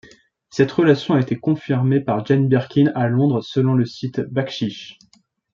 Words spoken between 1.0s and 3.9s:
a été confirmée par Jane Birkin à Londres selon le